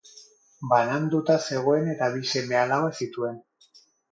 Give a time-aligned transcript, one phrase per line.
[0.69, 3.39] Bananduta zegoen eta bi seme-alaba zituen.